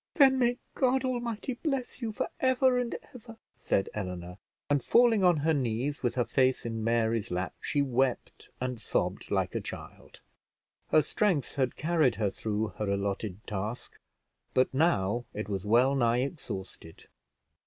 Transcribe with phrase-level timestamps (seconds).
[0.15, 5.37] "Then may God Almighty bless you for ever and ever!" said Eleanor; and falling on
[5.45, 10.21] her knees with her face in Mary's lap, she wept and sobbed like a child:
[10.89, 13.99] her strength had carried her through her allotted task,
[14.55, 17.05] but now it was well nigh exhausted.